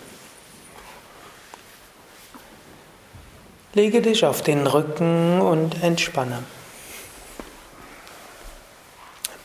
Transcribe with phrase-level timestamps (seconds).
[3.74, 6.45] Lege dich auf den Rücken und entspanne.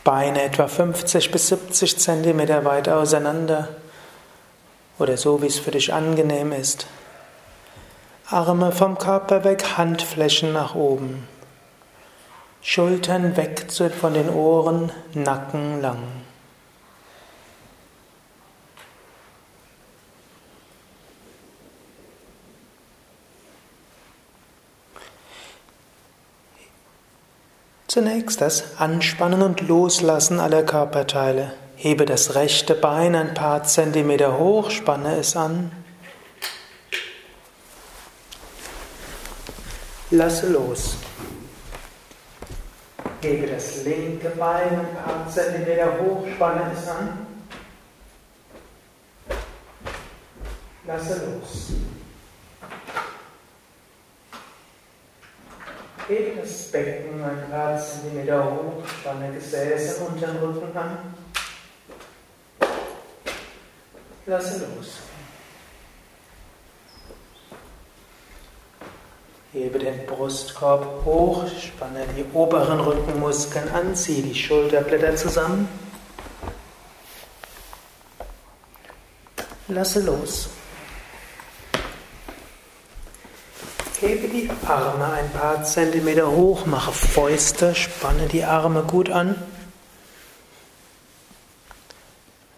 [0.03, 3.69] Beine etwa 50 bis 70 Zentimeter weit auseinander
[4.99, 6.87] oder so, wie es für dich angenehm ist.
[8.29, 11.27] Arme vom Körper weg, Handflächen nach oben.
[12.61, 13.67] Schultern weg
[13.97, 16.26] von den Ohren, Nacken lang.
[27.87, 31.53] Zunächst das Anspannen und Loslassen aller Körperteile.
[31.77, 35.71] Hebe das rechte Bein ein paar Zentimeter hoch, spanne es an.
[40.11, 40.97] Lasse los.
[43.21, 47.25] Hebe das linke Bein ein paar Zentimeter hoch, spanne es an.
[50.85, 51.71] Lasse los.
[56.07, 61.13] Das Becken ein paar Zentimeter hoch, spanne Gesäße unter den Rücken an.
[64.25, 64.99] Lasse los.
[69.51, 75.67] Hebe den Brustkorb hoch, spanne die oberen Rückenmuskeln an, ziehe die Schulterblätter zusammen.
[79.67, 80.49] Lasse los.
[83.99, 89.35] Hebe die Arme ein paar Zentimeter hoch, mache Fäuste, spanne die Arme gut an.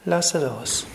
[0.03, 0.85] Lasse los.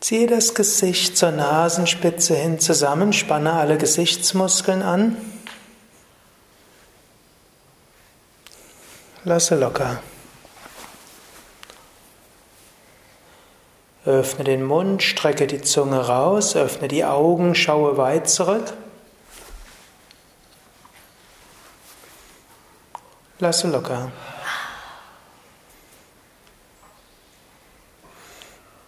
[0.00, 5.16] Ziehe das Gesicht zur Nasenspitze hin zusammen, spanne alle Gesichtsmuskeln an.
[9.24, 10.02] Lasse locker.
[14.04, 18.72] Öffne den Mund, strecke die Zunge raus, öffne die Augen, schaue weit zurück.
[23.38, 24.10] Lasse locker.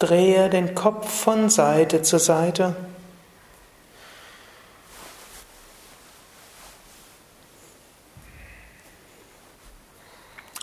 [0.00, 2.74] Drehe den Kopf von Seite zu Seite.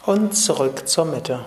[0.05, 1.45] Und zurück zur Mitte.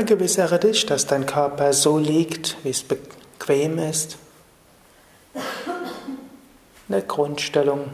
[0.00, 4.16] Vergewissere dich, dass dein Körper so liegt, wie es bequem ist.
[5.34, 5.42] In
[6.88, 7.84] der Grundstellung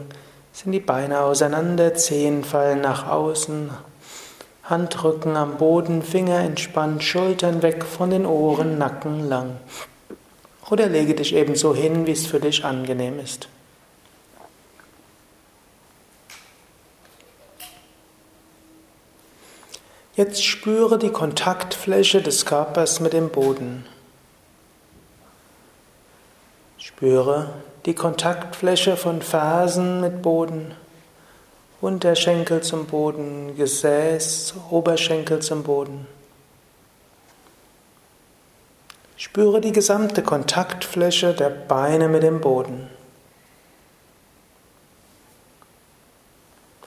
[0.53, 3.71] sind die Beine auseinander, Zehen fallen nach außen,
[4.63, 9.57] Handrücken am Boden, Finger entspannt, Schultern weg von den Ohren, Nacken lang.
[10.69, 13.49] Oder lege dich ebenso hin, wie es für dich angenehm ist.
[20.17, 23.85] Jetzt spüre die Kontaktfläche des Körpers mit dem Boden.
[26.79, 27.53] Spüre
[27.85, 30.73] die Kontaktfläche von Fersen mit Boden,
[31.81, 36.07] Unterschenkel zum Boden, Gesäß, Oberschenkel zum Boden.
[39.17, 42.89] Spüre die gesamte Kontaktfläche der Beine mit dem Boden.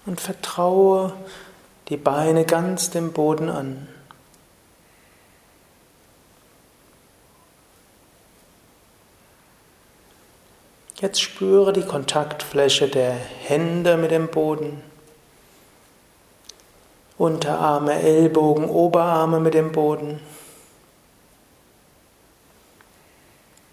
[0.04, 1.12] Und vertraue
[1.90, 3.88] die Beine ganz dem Boden an.
[11.00, 14.82] Jetzt spüre die Kontaktfläche der Hände mit dem Boden.
[17.18, 20.20] Unterarme, Ellbogen, Oberarme mit dem Boden.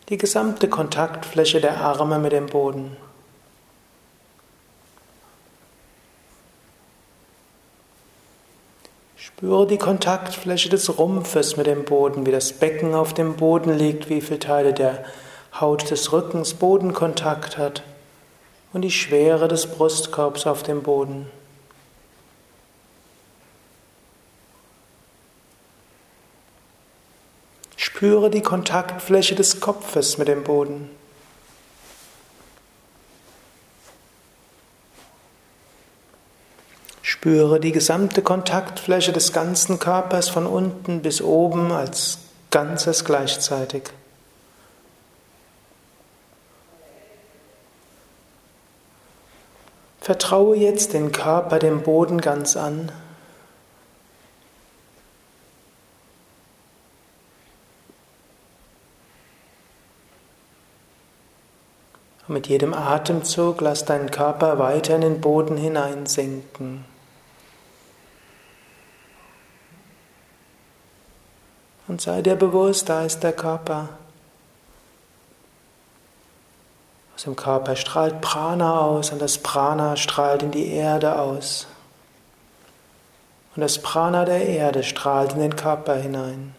[0.09, 2.97] Die gesamte Kontaktfläche der Arme mit dem Boden.
[9.39, 14.09] Spüre die Kontaktfläche des Rumpfes mit dem Boden, wie das Becken auf dem Boden liegt,
[14.09, 15.05] wie viele Teile der
[15.61, 17.83] Haut des Rückens Bodenkontakt hat
[18.73, 21.27] und die Schwere des Brustkorbs auf dem Boden.
[27.75, 30.89] Spüre die Kontaktfläche des Kopfes mit dem Boden.
[37.27, 42.19] Spüre die gesamte Kontaktfläche des ganzen Körpers von unten bis oben als
[42.51, 43.83] Ganzes gleichzeitig.
[49.99, 52.93] Vertraue jetzt den Körper dem Boden ganz an.
[62.29, 66.85] Und mit jedem Atemzug lass deinen Körper weiter in den Boden hineinsinken.
[71.87, 73.89] Und sei dir bewusst, da ist der Körper.
[77.15, 81.65] Aus dem Körper strahlt Prana aus und das Prana strahlt in die Erde aus.
[83.55, 86.53] Und das Prana der Erde strahlt in den Körper hinein.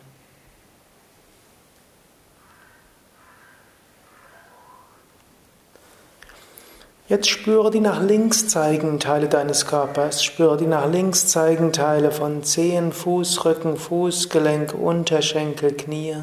[7.08, 10.22] Jetzt spüre die nach links zeigenden Teile deines Körpers.
[10.22, 16.16] Spüre die nach links zeigenden Teile von Zehen, Fuß, Rücken, Fußgelenk, Unterschenkel, Knie.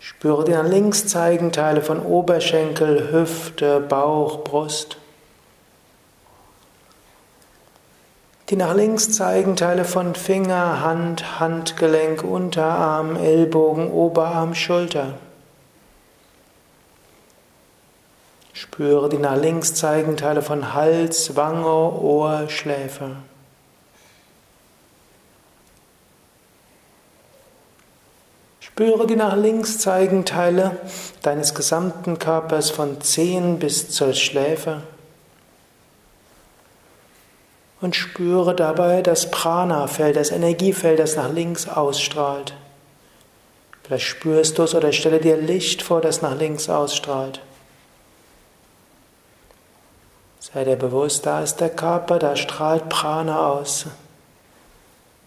[0.00, 4.96] Spüre die nach links zeigenden Teile von Oberschenkel, Hüfte, Bauch, Brust.
[8.48, 15.18] Die nach links zeigenden Teile von Finger, Hand, Handgelenk, Unterarm, Ellbogen, Oberarm, Schulter.
[18.64, 23.10] Spüre die nach links zeigenden Teile von Hals, Wange, Ohr, Schläfe.
[28.60, 30.78] Spüre die nach links zeigenden Teile
[31.20, 34.82] deines gesamten Körpers von Zehen bis zur Schläfe.
[37.82, 42.54] Und spüre dabei das Prana-Feld, das Energiefeld, das nach links ausstrahlt.
[43.82, 47.40] Vielleicht spürst du es oder stelle dir Licht vor, das nach links ausstrahlt.
[50.54, 53.86] Sei dir bewusst, da ist der Körper, da strahlt Prana aus.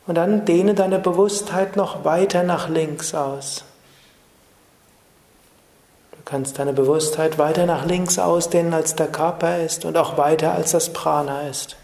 [0.08, 3.66] Und dann dehne deine Bewusstheit noch weiter nach links aus.
[6.12, 10.54] Du kannst deine Bewusstheit weiter nach links ausdehnen, als der Körper ist und auch weiter,
[10.54, 11.76] als das Prana ist.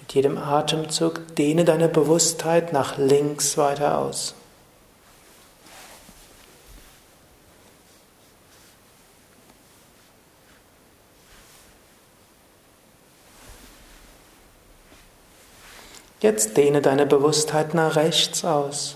[0.00, 4.34] Mit jedem Atemzug dehne deine Bewusstheit nach links weiter aus.
[16.22, 18.94] Jetzt dehne deine Bewusstheit nach rechts aus.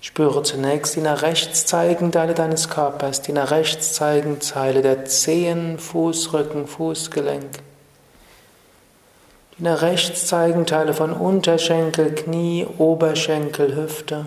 [0.00, 5.04] Spüre zunächst die nach rechts zeigenden Teile deines Körpers, die nach rechts zeigenden Teile der
[5.04, 7.58] Zehen, Fußrücken, Fußgelenk.
[9.58, 14.26] Die nach rechts zeigenden Teile von Unterschenkel, Knie, Oberschenkel, Hüfte.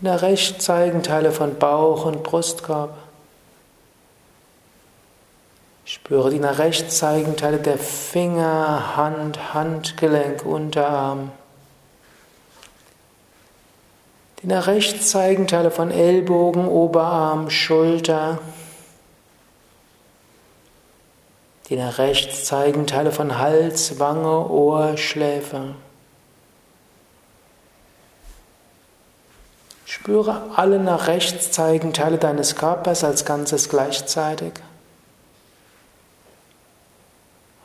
[0.00, 2.96] Die nach rechts zeigenden Teile von Bauch und Brustkorb.
[5.92, 11.32] Spüre die nach rechts zeigenden Teile der Finger, Hand, Handgelenk, Unterarm.
[14.40, 18.38] Die nach rechts zeigenden Teile von Ellbogen, Oberarm, Schulter.
[21.68, 25.74] Die nach rechts zeigenden Teile von Hals, Wange, Ohr, Schläfe.
[29.86, 34.52] Spüre alle nach rechts zeigenden Teile deines Körpers als Ganzes gleichzeitig.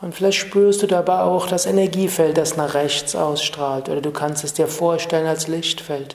[0.06, 4.44] Und vielleicht spürst du dabei auch das Energiefeld, das nach rechts ausstrahlt, oder du kannst
[4.44, 6.14] es dir vorstellen als Lichtfeld.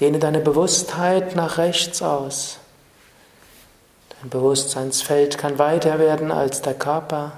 [0.00, 2.60] Dehne deine Bewusstheit nach rechts aus.
[4.22, 7.32] Dein Bewusstseinsfeld kann weiter werden als der Körper,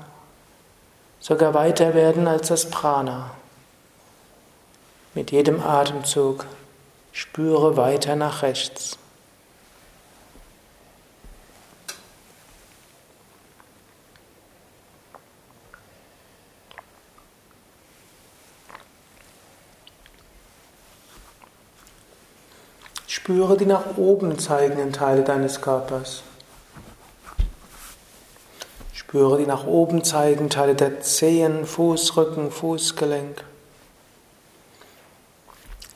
[1.18, 3.32] sogar weiter werden als das Prana.
[5.14, 6.46] Mit jedem Atemzug
[7.10, 8.98] spüre weiter nach rechts.
[23.23, 26.25] Spüre die nach oben zeigenden Teile deines Körpers.
[28.93, 33.45] Spüre die nach oben zeigenden Teile der Zehen, Fußrücken, Fußgelenk.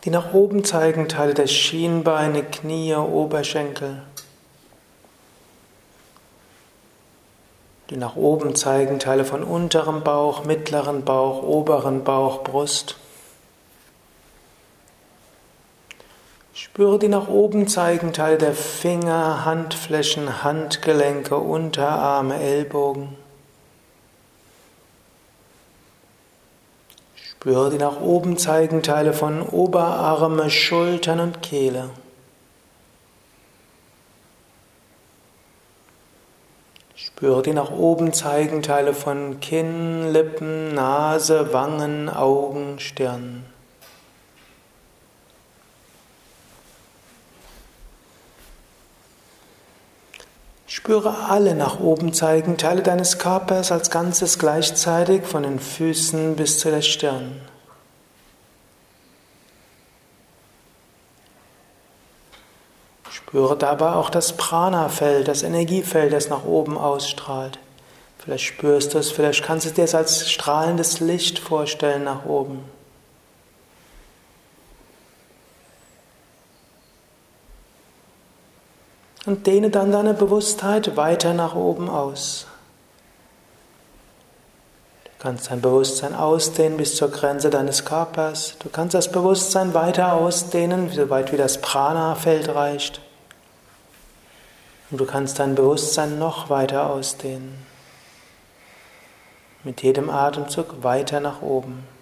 [0.05, 4.03] Die nach oben zeigenden Teile der Schienbeine, Knie, Oberschenkel.
[7.91, 12.95] Die nach oben zeigen Teile von unterem Bauch, mittleren Bauch, oberen Bauch, Brust.
[16.77, 23.17] Spüre die nach oben zeigen Teile der Finger, Handflächen, Handgelenke, Unterarme, Ellbogen.
[27.15, 31.89] Spüre die nach oben zeigen Teile von Oberarme, Schultern und Kehle.
[36.95, 43.47] Spüre die nach oben zeigen Teile von Kinn, Lippen, Nase, Wangen, Augen, Stirn.
[50.87, 56.61] Spüre alle nach oben zeigen Teile deines Körpers als Ganzes gleichzeitig von den Füßen bis
[56.61, 57.41] zu der Stirn.
[63.11, 67.59] Spüre dabei auch das Prana-Feld, das Energiefeld, das nach oben ausstrahlt.
[68.19, 72.76] Vielleicht spürst du es, vielleicht kannst du dir es als strahlendes Licht vorstellen nach oben.
[79.27, 82.47] Und dehne dann deine Bewusstheit weiter nach oben aus.
[85.05, 88.55] Du kannst dein Bewusstsein ausdehnen bis zur Grenze deines Körpers.
[88.61, 93.01] Du kannst das Bewusstsein weiter ausdehnen, so weit wie das Prana-Feld reicht.
[94.91, 97.67] Und du kannst dein Bewusstsein noch weiter ausdehnen.
[99.65, 101.96] Mit jedem Atemzug weiter nach oben.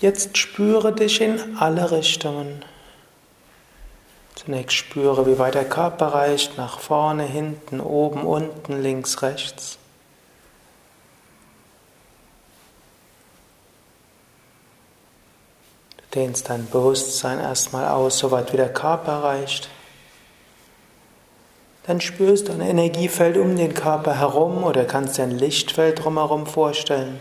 [0.00, 2.64] Jetzt spüre dich in alle Richtungen.
[4.34, 9.76] Zunächst spüre, wie weit der Körper reicht, nach vorne, hinten, oben, unten, links, rechts.
[15.98, 19.68] Du dehnst dein Bewusstsein erstmal aus, soweit wie der Körper reicht.
[21.86, 26.46] Dann spürst du ein Energiefeld um den Körper herum oder kannst dir ein Lichtfeld drumherum
[26.46, 27.20] vorstellen.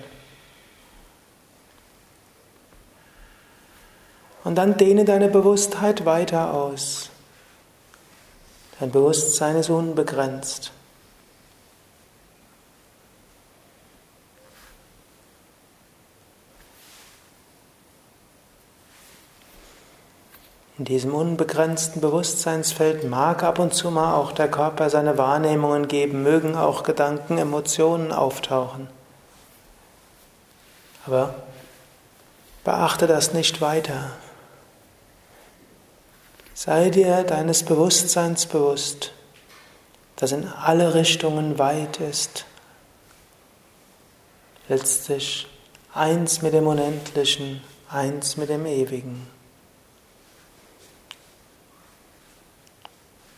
[4.43, 7.09] Und dann dehne deine Bewusstheit weiter aus.
[8.79, 10.71] Dein Bewusstsein ist unbegrenzt.
[20.77, 26.23] In diesem unbegrenzten Bewusstseinsfeld mag ab und zu mal auch der Körper seine Wahrnehmungen geben,
[26.23, 28.87] mögen auch Gedanken, Emotionen auftauchen.
[31.05, 31.35] Aber
[32.63, 34.11] beachte das nicht weiter.
[36.61, 39.13] Sei dir deines Bewusstseins bewusst,
[40.17, 42.43] das in alle Richtungen weit ist,
[44.67, 45.47] letztlich
[45.93, 49.25] eins mit dem Unendlichen, eins mit dem Ewigen.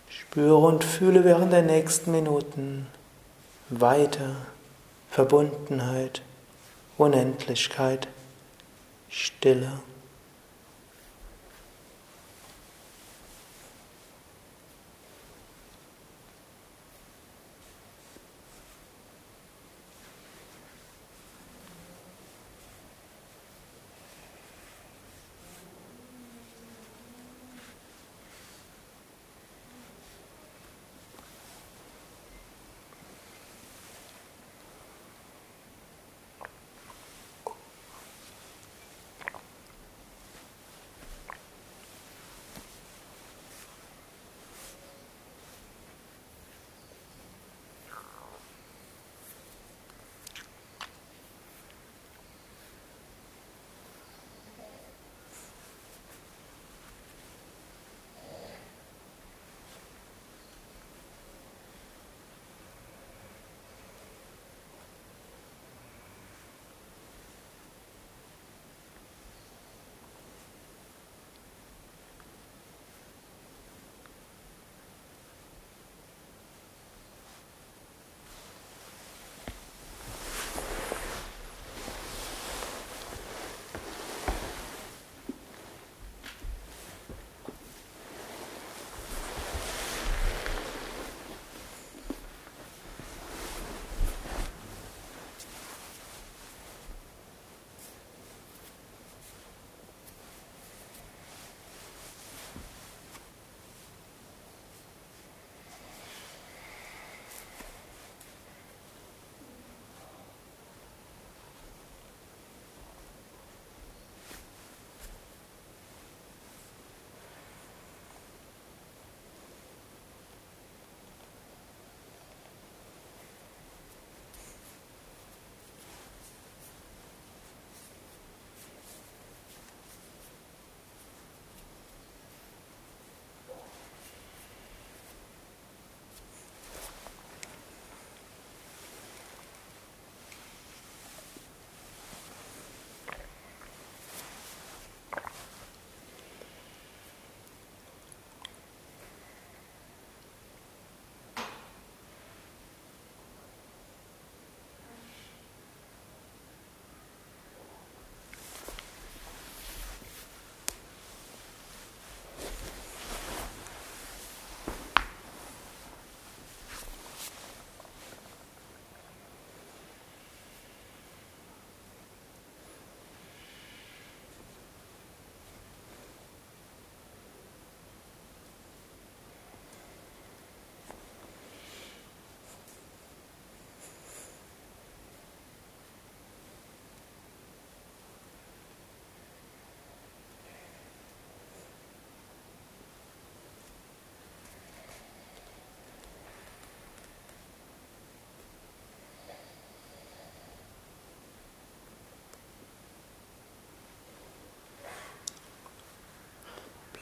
[0.09, 2.87] Spüre und fühle während der nächsten Minuten
[3.69, 4.35] weiter
[5.11, 6.23] Verbundenheit,
[6.97, 8.07] Unendlichkeit,
[9.09, 9.73] Stille.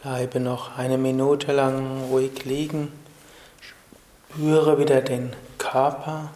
[0.01, 2.91] Bleibe noch eine Minute lang ruhig liegen.
[4.29, 6.29] Spüre wieder den Körper.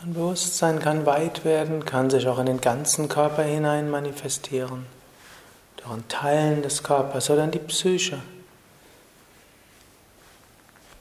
[0.00, 4.86] Dein Bewusstsein kann weit werden, kann sich auch in den ganzen Körper hinein manifestieren.
[5.76, 8.18] Doch in Teilen des Körpers oder in die Psyche.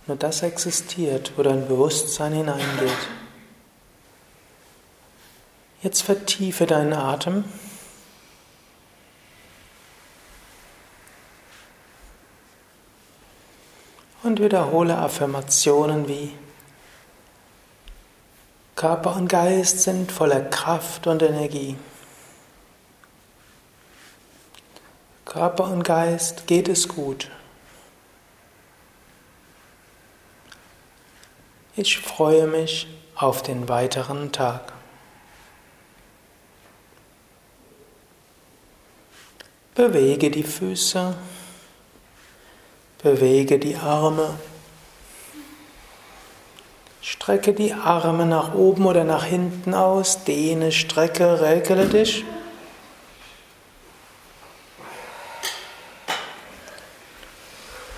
[0.06, 3.08] Nur das existiert, wo dein Bewusstsein hineingeht.
[5.82, 7.46] Jetzt vertiefe deinen Atem.
[14.30, 16.32] Und wiederhole Affirmationen wie
[18.76, 21.76] Körper und Geist sind voller Kraft und Energie.
[25.26, 27.32] Körper und Geist geht es gut.
[31.76, 34.74] Ich freue mich auf den weiteren Tag.
[39.74, 41.16] Bewege die Füße,
[43.02, 44.36] bewege die Arme,
[47.02, 52.24] strecke die Arme nach oben oder nach hinten aus, dehne, strecke, regle dich.